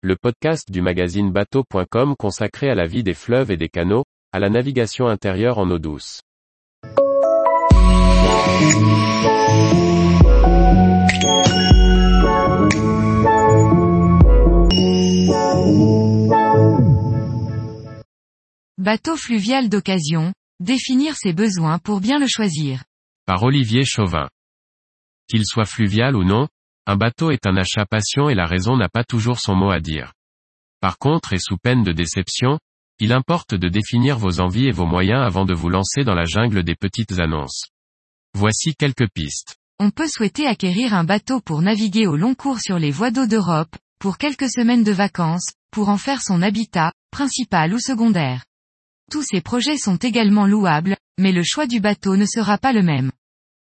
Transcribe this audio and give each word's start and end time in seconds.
le 0.00 0.14
podcast 0.14 0.70
du 0.70 0.80
magazine 0.80 1.32
bateau.com 1.32 2.14
consacré 2.16 2.70
à 2.70 2.76
la 2.76 2.86
vie 2.86 3.02
des 3.02 3.14
fleuves 3.14 3.50
et 3.50 3.56
des 3.56 3.68
canaux, 3.68 4.04
à 4.32 4.38
la 4.38 4.48
navigation 4.48 5.08
intérieure 5.08 5.58
en 5.58 5.68
eau 5.72 5.80
douce. 5.80 6.20
Bateau 18.78 19.16
fluvial 19.16 19.68
d'occasion, 19.68 20.32
définir 20.60 21.16
ses 21.16 21.32
besoins 21.32 21.80
pour 21.80 22.00
bien 22.00 22.20
le 22.20 22.28
choisir. 22.28 22.84
Par 23.26 23.42
Olivier 23.42 23.84
Chauvin. 23.84 24.28
Qu'il 25.26 25.44
soit 25.44 25.66
fluvial 25.66 26.14
ou 26.14 26.22
non, 26.22 26.46
un 26.88 26.96
bateau 26.96 27.30
est 27.30 27.46
un 27.46 27.58
achat 27.58 27.84
passion 27.84 28.30
et 28.30 28.34
la 28.34 28.46
raison 28.46 28.78
n'a 28.78 28.88
pas 28.88 29.04
toujours 29.04 29.40
son 29.40 29.54
mot 29.54 29.70
à 29.70 29.78
dire. 29.78 30.14
Par 30.80 30.96
contre 30.96 31.34
et 31.34 31.38
sous 31.38 31.58
peine 31.58 31.82
de 31.82 31.92
déception, 31.92 32.58
il 32.98 33.12
importe 33.12 33.54
de 33.54 33.68
définir 33.68 34.16
vos 34.16 34.40
envies 34.40 34.68
et 34.68 34.72
vos 34.72 34.86
moyens 34.86 35.22
avant 35.22 35.44
de 35.44 35.52
vous 35.52 35.68
lancer 35.68 36.02
dans 36.02 36.14
la 36.14 36.24
jungle 36.24 36.62
des 36.64 36.74
petites 36.74 37.20
annonces. 37.20 37.66
Voici 38.32 38.74
quelques 38.74 39.10
pistes. 39.10 39.56
On 39.78 39.90
peut 39.90 40.08
souhaiter 40.08 40.46
acquérir 40.46 40.94
un 40.94 41.04
bateau 41.04 41.42
pour 41.42 41.60
naviguer 41.60 42.06
au 42.06 42.16
long 42.16 42.34
cours 42.34 42.58
sur 42.58 42.78
les 42.78 42.90
voies 42.90 43.10
d'eau 43.10 43.26
d'Europe, 43.26 43.76
pour 44.00 44.16
quelques 44.16 44.50
semaines 44.50 44.82
de 44.82 44.92
vacances, 44.92 45.52
pour 45.70 45.90
en 45.90 45.98
faire 45.98 46.22
son 46.22 46.40
habitat, 46.40 46.92
principal 47.10 47.74
ou 47.74 47.78
secondaire. 47.78 48.46
Tous 49.10 49.22
ces 49.22 49.42
projets 49.42 49.76
sont 49.76 49.96
également 49.96 50.46
louables, 50.46 50.96
mais 51.18 51.32
le 51.32 51.42
choix 51.42 51.66
du 51.66 51.80
bateau 51.80 52.16
ne 52.16 52.24
sera 52.24 52.56
pas 52.56 52.72
le 52.72 52.82
même. 52.82 53.12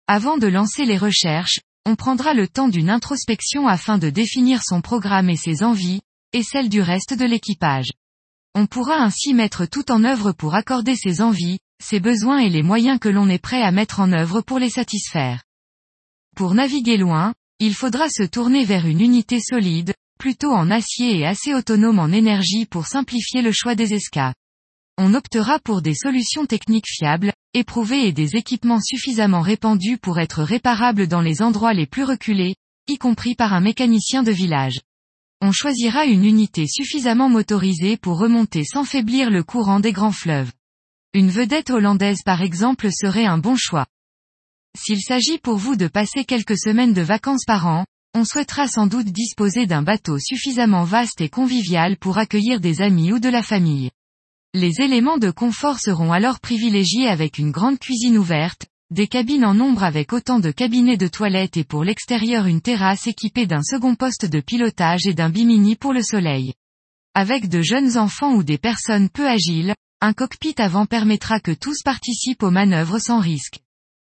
Avant 0.08 0.38
de 0.38 0.48
lancer 0.48 0.84
les 0.84 0.98
recherches, 0.98 1.60
on 1.84 1.96
prendra 1.96 2.34
le 2.34 2.48
temps 2.48 2.68
d'une 2.68 2.91
introspection 2.91 3.66
afin 3.66 3.98
de 3.98 4.10
définir 4.10 4.62
son 4.62 4.80
programme 4.80 5.28
et 5.28 5.36
ses 5.36 5.62
envies, 5.62 6.00
et 6.32 6.42
celles 6.42 6.68
du 6.68 6.80
reste 6.80 7.14
de 7.14 7.24
l'équipage. 7.24 7.91
On 8.55 8.66
pourra 8.66 9.02
ainsi 9.02 9.34
mettre 9.34 9.66
tout 9.66 9.91
en 9.91 10.05
œuvre 10.05 10.33
pour 10.33 10.55
accorder 10.55 10.94
ses 10.94 11.20
envies, 11.20 11.58
ses 11.83 12.00
besoins 12.00 12.38
et 12.38 12.50
les 12.50 12.62
moyens 12.62 12.98
que 12.98 13.08
l'on 13.08 13.28
est 13.28 13.38
prêt 13.38 13.62
à 13.62 13.72
mettre 13.72 14.00
en 14.00 14.12
œuvre 14.12 14.41
pour 14.41 14.58
les 14.58 14.70
satisfaire. 14.70 15.42
Pour 16.36 16.55
naviguer 16.55 16.97
loin, 16.97 17.34
il 17.58 17.75
faudra 17.75 18.08
se 18.08 18.22
tourner 18.22 18.64
vers 18.64 18.86
une 18.86 19.00
unité 19.00 19.41
solide, 19.41 19.94
plutôt 20.19 20.53
en 20.53 20.70
acier 20.70 21.19
et 21.19 21.27
assez 21.27 21.55
autonome 21.55 21.98
en 21.98 22.08
énergie 22.08 22.66
pour 22.66 22.86
simplifier 22.86 23.42
le 23.42 23.53
choix 23.53 23.75
des 23.75 23.94
escapes. 23.94 24.36
On 24.98 25.14
optera 25.14 25.58
pour 25.58 25.80
des 25.80 25.94
solutions 25.94 26.44
techniques 26.44 26.88
fiables, 26.88 27.32
éprouvées 27.54 28.06
et 28.06 28.12
des 28.12 28.36
équipements 28.36 28.80
suffisamment 28.80 29.40
répandus 29.40 29.96
pour 29.96 30.18
être 30.18 30.42
réparables 30.42 31.08
dans 31.08 31.22
les 31.22 31.40
endroits 31.40 31.72
les 31.72 31.86
plus 31.86 32.04
reculés, 32.04 32.56
y 32.88 32.98
compris 32.98 33.34
par 33.34 33.54
un 33.54 33.60
mécanicien 33.60 34.22
de 34.22 34.32
village. 34.32 34.80
On 35.40 35.50
choisira 35.50 36.04
une 36.04 36.24
unité 36.24 36.66
suffisamment 36.66 37.28
motorisée 37.28 37.96
pour 37.96 38.18
remonter 38.18 38.64
sans 38.64 38.84
faiblir 38.84 39.30
le 39.30 39.42
courant 39.42 39.80
des 39.80 39.92
grands 39.92 40.12
fleuves. 40.12 40.52
Une 41.14 41.30
vedette 41.30 41.70
hollandaise 41.70 42.22
par 42.24 42.42
exemple 42.42 42.88
serait 42.92 43.26
un 43.26 43.38
bon 43.38 43.56
choix. 43.56 43.86
S'il 44.78 45.00
s'agit 45.00 45.38
pour 45.38 45.56
vous 45.56 45.74
de 45.74 45.88
passer 45.88 46.24
quelques 46.24 46.58
semaines 46.58 46.94
de 46.94 47.02
vacances 47.02 47.44
par 47.46 47.66
an, 47.66 47.86
on 48.14 48.24
souhaitera 48.24 48.68
sans 48.68 48.86
doute 48.86 49.08
disposer 49.08 49.66
d'un 49.66 49.82
bateau 49.82 50.18
suffisamment 50.18 50.84
vaste 50.84 51.22
et 51.22 51.30
convivial 51.30 51.96
pour 51.96 52.18
accueillir 52.18 52.60
des 52.60 52.82
amis 52.82 53.10
ou 53.12 53.18
de 53.18 53.28
la 53.30 53.42
famille. 53.42 53.90
Les 54.55 54.83
éléments 54.83 55.17
de 55.17 55.31
confort 55.31 55.78
seront 55.78 56.12
alors 56.12 56.39
privilégiés 56.39 57.08
avec 57.08 57.39
une 57.39 57.53
grande 57.53 57.78
cuisine 57.78 58.19
ouverte, 58.19 58.67
des 58.91 59.06
cabines 59.06 59.47
en 59.47 59.55
nombre 59.55 59.83
avec 59.83 60.12
autant 60.12 60.41
de 60.41 60.50
cabinets 60.50 60.98
de 60.98 61.09
toilettes 61.09 61.56
et 61.56 61.64
pour 61.64 61.84
l'extérieur 61.84 62.44
une 62.44 62.61
terrasse 62.61 63.06
équipée 63.06 63.47
d'un 63.47 63.62
second 63.62 63.94
poste 63.94 64.27
de 64.27 64.41
pilotage 64.41 65.06
et 65.06 65.14
d'un 65.14 65.31
bimini 65.31 65.75
pour 65.75 65.94
le 65.94 66.03
soleil. 66.03 66.53
Avec 67.14 67.48
de 67.48 67.62
jeunes 67.62 67.97
enfants 67.97 68.34
ou 68.34 68.42
des 68.42 68.59
personnes 68.59 69.09
peu 69.09 69.27
agiles, 69.27 69.75
un 70.03 70.12
cockpit 70.12 70.55
avant 70.59 70.84
permettra 70.84 71.41
que 71.41 71.53
tous 71.53 71.83
participent 71.83 72.42
aux 72.42 72.50
manœuvres 72.50 72.98
sans 72.98 73.20
risque. 73.20 73.59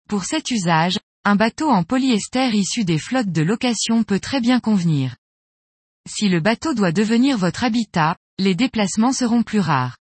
Pour 0.07 0.25
cet 0.25 0.51
usage, 0.51 0.99
un 1.25 1.37
bateau 1.37 1.71
en 1.71 1.83
polyester 1.83 2.55
issu 2.55 2.85
des 2.85 2.99
flottes 2.99 3.33
de 3.33 3.41
location 3.41 4.03
peut 4.03 4.21
très 4.21 4.43
bien 4.43 4.61
convenir. 4.61 5.17
Si 6.07 6.29
le 6.29 6.41
bateau 6.41 6.75
doit 6.75 6.93
devenir 6.93 7.39
votre 7.39 7.65
habitat, 7.65 8.17
les 8.39 8.55
déplacements 8.55 9.15
seront 9.15 9.43
plus 9.43 9.61
rares. 9.61 9.97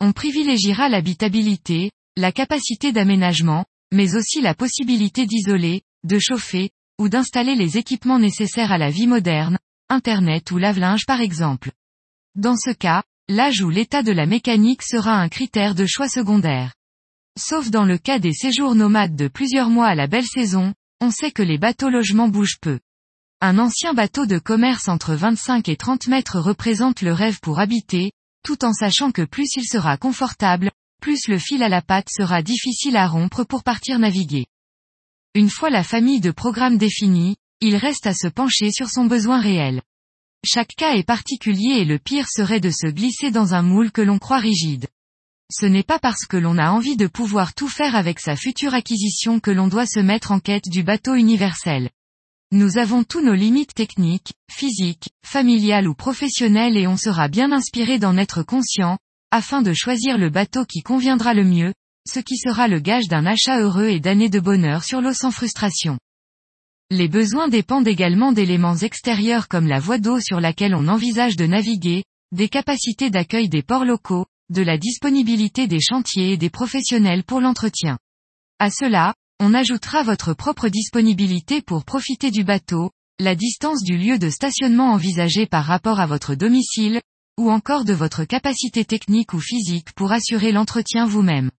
On 0.00 0.12
privilégiera 0.12 0.88
l'habitabilité, 0.88 1.90
la 2.16 2.32
capacité 2.32 2.92
d'aménagement, 2.92 3.64
mais 3.92 4.14
aussi 4.14 4.40
la 4.40 4.54
possibilité 4.54 5.26
d'isoler, 5.26 5.82
de 6.04 6.18
chauffer, 6.18 6.70
ou 6.98 7.08
d'installer 7.08 7.54
les 7.54 7.78
équipements 7.78 8.18
nécessaires 8.18 8.72
à 8.72 8.78
la 8.78 8.90
vie 8.90 9.06
moderne, 9.06 9.58
Internet 9.88 10.50
ou 10.50 10.58
lave-linge 10.58 11.06
par 11.06 11.20
exemple. 11.20 11.72
Dans 12.34 12.56
ce 12.56 12.70
cas, 12.70 13.02
l'âge 13.28 13.62
ou 13.62 13.70
l'état 13.70 14.02
de 14.02 14.12
la 14.12 14.26
mécanique 14.26 14.82
sera 14.82 15.12
un 15.12 15.28
critère 15.28 15.74
de 15.74 15.86
choix 15.86 16.08
secondaire. 16.08 16.74
Sauf 17.38 17.70
dans 17.70 17.84
le 17.84 17.96
cas 17.96 18.18
des 18.18 18.32
séjours 18.32 18.74
nomades 18.74 19.16
de 19.16 19.28
plusieurs 19.28 19.70
mois 19.70 19.86
à 19.86 19.94
la 19.94 20.06
belle 20.06 20.26
saison, 20.26 20.74
on 21.00 21.10
sait 21.10 21.30
que 21.30 21.42
les 21.42 21.56
bateaux 21.56 21.88
logements 21.88 22.28
bougent 22.28 22.58
peu. 22.60 22.80
Un 23.40 23.58
ancien 23.58 23.94
bateau 23.94 24.26
de 24.26 24.38
commerce 24.38 24.88
entre 24.88 25.14
25 25.14 25.68
et 25.68 25.76
30 25.76 26.08
mètres 26.08 26.38
représente 26.38 27.00
le 27.02 27.12
rêve 27.12 27.38
pour 27.40 27.60
habiter, 27.60 28.10
tout 28.42 28.64
en 28.64 28.72
sachant 28.72 29.10
que 29.10 29.22
plus 29.22 29.48
il 29.56 29.64
sera 29.64 29.96
confortable, 29.96 30.70
plus 31.00 31.28
le 31.28 31.38
fil 31.38 31.62
à 31.62 31.68
la 31.68 31.82
patte 31.82 32.08
sera 32.10 32.42
difficile 32.42 32.96
à 32.96 33.06
rompre 33.06 33.44
pour 33.44 33.62
partir 33.62 33.98
naviguer. 33.98 34.46
Une 35.34 35.50
fois 35.50 35.70
la 35.70 35.84
famille 35.84 36.20
de 36.20 36.30
programmes 36.30 36.78
définie, 36.78 37.36
il 37.60 37.76
reste 37.76 38.06
à 38.06 38.14
se 38.14 38.28
pencher 38.28 38.72
sur 38.72 38.88
son 38.88 39.04
besoin 39.04 39.40
réel. 39.40 39.82
Chaque 40.44 40.74
cas 40.76 40.94
est 40.94 41.06
particulier 41.06 41.78
et 41.80 41.84
le 41.84 41.98
pire 41.98 42.28
serait 42.28 42.60
de 42.60 42.70
se 42.70 42.86
glisser 42.86 43.30
dans 43.30 43.54
un 43.54 43.62
moule 43.62 43.90
que 43.90 44.02
l'on 44.02 44.18
croit 44.18 44.38
rigide. 44.38 44.86
Ce 45.50 45.66
n'est 45.66 45.82
pas 45.82 45.98
parce 45.98 46.26
que 46.26 46.36
l'on 46.36 46.58
a 46.58 46.70
envie 46.70 46.96
de 46.96 47.06
pouvoir 47.06 47.54
tout 47.54 47.68
faire 47.68 47.96
avec 47.96 48.20
sa 48.20 48.36
future 48.36 48.74
acquisition 48.74 49.40
que 49.40 49.50
l'on 49.50 49.66
doit 49.66 49.86
se 49.86 50.00
mettre 50.00 50.30
en 50.30 50.40
quête 50.40 50.68
du 50.68 50.82
bateau 50.82 51.14
universel. 51.14 51.90
Nous 52.50 52.78
avons 52.78 53.04
tous 53.04 53.20
nos 53.20 53.34
limites 53.34 53.74
techniques, 53.74 54.32
physiques, 54.50 55.10
familiales 55.22 55.86
ou 55.86 55.94
professionnelles 55.94 56.78
et 56.78 56.86
on 56.86 56.96
sera 56.96 57.28
bien 57.28 57.52
inspiré 57.52 57.98
d'en 57.98 58.16
être 58.16 58.42
conscient, 58.42 58.96
afin 59.30 59.60
de 59.60 59.74
choisir 59.74 60.16
le 60.16 60.30
bateau 60.30 60.64
qui 60.64 60.80
conviendra 60.80 61.34
le 61.34 61.44
mieux, 61.44 61.74
ce 62.10 62.20
qui 62.20 62.38
sera 62.38 62.66
le 62.66 62.80
gage 62.80 63.06
d'un 63.08 63.26
achat 63.26 63.60
heureux 63.60 63.88
et 63.88 64.00
d'années 64.00 64.30
de 64.30 64.40
bonheur 64.40 64.82
sur 64.82 65.02
l'eau 65.02 65.12
sans 65.12 65.30
frustration. 65.30 65.98
Les 66.90 67.08
besoins 67.08 67.48
dépendent 67.48 67.86
également 67.86 68.32
d'éléments 68.32 68.76
extérieurs 68.76 69.48
comme 69.48 69.66
la 69.66 69.78
voie 69.78 69.98
d'eau 69.98 70.18
sur 70.18 70.40
laquelle 70.40 70.74
on 70.74 70.88
envisage 70.88 71.36
de 71.36 71.44
naviguer, 71.44 72.04
des 72.32 72.48
capacités 72.48 73.10
d'accueil 73.10 73.50
des 73.50 73.62
ports 73.62 73.84
locaux, 73.84 74.24
de 74.48 74.62
la 74.62 74.78
disponibilité 74.78 75.66
des 75.66 75.80
chantiers 75.82 76.32
et 76.32 76.36
des 76.38 76.48
professionnels 76.48 77.24
pour 77.24 77.42
l'entretien. 77.42 77.98
À 78.58 78.70
cela, 78.70 79.14
on 79.40 79.54
ajoutera 79.54 80.02
votre 80.02 80.34
propre 80.34 80.68
disponibilité 80.68 81.62
pour 81.62 81.84
profiter 81.84 82.30
du 82.30 82.42
bateau, 82.42 82.90
la 83.20 83.34
distance 83.34 83.82
du 83.84 83.96
lieu 83.96 84.18
de 84.18 84.30
stationnement 84.30 84.92
envisagé 84.92 85.46
par 85.46 85.64
rapport 85.64 86.00
à 86.00 86.06
votre 86.06 86.34
domicile, 86.34 87.00
ou 87.38 87.50
encore 87.50 87.84
de 87.84 87.92
votre 87.92 88.24
capacité 88.24 88.84
technique 88.84 89.32
ou 89.32 89.40
physique 89.40 89.92
pour 89.92 90.10
assurer 90.12 90.50
l'entretien 90.50 91.06
vous-même. 91.06 91.50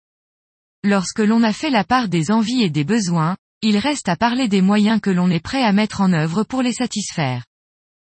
Lorsque 0.84 1.20
l'on 1.20 1.42
a 1.44 1.54
fait 1.54 1.70
la 1.70 1.86
part 1.86 2.10
des 2.10 2.32
envies 2.32 2.64
et 2.64 2.70
des 2.70 2.84
besoins, 2.84 3.38
il 3.62 3.78
reste 3.78 4.10
à 4.10 4.18
parler 4.18 4.48
des 4.48 4.62
moyens 4.62 5.00
que 5.00 5.10
l'on 5.10 5.30
est 5.30 5.44
prêt 5.44 5.64
à 5.64 5.72
mettre 5.72 6.02
en 6.02 6.12
œuvre 6.12 6.44
pour 6.44 6.62
les 6.62 6.74
satisfaire. 6.74 7.46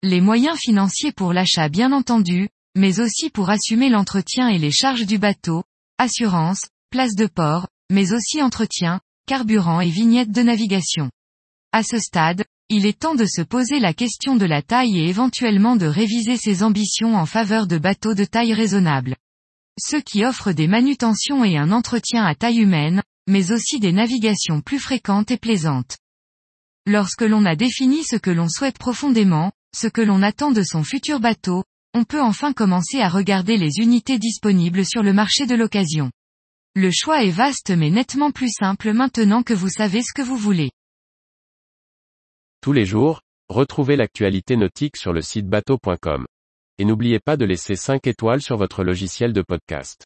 Les 0.04 0.22
moyens 0.22 0.58
financiers 0.60 1.12
pour 1.12 1.34
l'achat 1.34 1.70
bien 1.70 1.92
entendu, 1.92 2.50
mais 2.76 3.00
aussi 3.00 3.30
pour 3.30 3.50
assumer 3.50 3.90
l'entretien 3.90 4.50
et 4.50 4.58
les 4.58 4.72
charges 4.72 5.06
du 5.06 5.18
bateau, 5.18 5.64
assurance, 5.98 6.70
place 6.90 7.16
de 7.16 7.28
port, 7.28 7.68
mais 7.92 8.14
aussi 8.14 8.42
entretien, 8.42 9.00
carburant 9.26 9.82
et 9.82 9.90
vignettes 9.90 10.32
de 10.32 10.42
navigation. 10.42 11.10
À 11.72 11.84
ce 11.84 11.98
stade, 11.98 12.44
il 12.70 12.86
est 12.86 13.00
temps 13.00 13.16
de 13.16 13.26
se 13.26 13.42
poser 13.42 13.80
la 13.80 13.94
question 13.94 14.36
de 14.36 14.46
la 14.46 14.62
taille 14.62 14.98
et 14.98 15.08
éventuellement 15.08 15.76
de 15.76 15.86
réviser 15.86 16.38
ses 16.38 16.64
ambitions 16.64 17.16
en 17.16 17.26
faveur 17.26 17.68
de 17.68 17.78
bateaux 17.78 18.14
de 18.14 18.26
taille 18.26 18.54
raisonnable. 18.54 19.16
Ceux 19.80 20.02
qui 20.02 20.24
offrent 20.24 20.52
des 20.52 20.68
manutentions 20.68 21.44
et 21.44 21.58
un 21.58 21.72
entretien 21.72 22.26
à 22.26 22.36
taille 22.36 22.60
humaine, 22.60 23.02
mais 23.28 23.52
aussi 23.52 23.80
des 23.80 23.92
navigations 23.92 24.62
plus 24.62 24.80
fréquentes 24.80 25.32
et 25.32 25.38
plaisantes. 25.38 25.98
Lorsque 26.86 27.22
l'on 27.22 27.46
a 27.46 27.56
défini 27.56 28.04
ce 28.04 28.18
que 28.18 28.30
l'on 28.30 28.50
souhaite 28.50 28.78
profondément, 28.78 29.52
ce 29.76 29.88
que 29.88 30.02
l'on 30.02 30.22
attend 30.22 30.52
de 30.52 30.64
son 30.64 30.84
futur 30.84 31.20
bateau, 31.20 31.64
on 31.94 32.04
peut 32.04 32.22
enfin 32.22 32.54
commencer 32.54 33.00
à 33.00 33.10
regarder 33.10 33.58
les 33.58 33.78
unités 33.78 34.20
disponibles 34.20 34.86
sur 34.86 35.02
le 35.02 35.14
marché 35.14 35.46
de 35.46 35.56
l'occasion. 35.56 36.12
Le 36.76 36.90
choix 36.92 37.24
est 37.24 37.30
vaste 37.30 37.70
mais 37.70 37.92
nettement 37.92 38.32
plus 38.32 38.50
simple 38.50 38.94
maintenant 38.94 39.44
que 39.44 39.54
vous 39.54 39.70
savez 39.70 40.02
ce 40.02 40.12
que 40.12 40.24
vous 40.24 40.38
voulez. 40.38 40.72
Tous 42.62 42.74
les 42.74 42.86
jours, 42.86 43.22
retrouvez 43.48 43.96
l'actualité 43.96 44.56
nautique 44.56 44.98
sur 44.98 45.14
le 45.14 45.22
site 45.22 45.48
bateau.com. 45.48 46.26
Et 46.80 46.86
n'oubliez 46.86 47.20
pas 47.20 47.38
de 47.38 47.46
laisser 47.46 47.76
5 47.76 48.08
étoiles 48.08 48.42
sur 48.42 48.58
votre 48.58 48.84
logiciel 48.84 49.34
de 49.34 49.44
podcast. 49.44 50.06